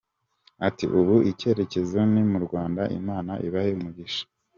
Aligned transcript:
Ati 0.67 0.85
“Ubu 0.99 1.15
icyerekezo 1.31 1.99
ni 2.11 2.21
mu 2.31 2.39
Rwanda…Imana 2.45 3.31
ibahe 3.47 3.71
umugisha!”. 3.79 4.23